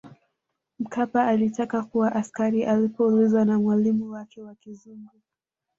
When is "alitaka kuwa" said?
1.27-2.15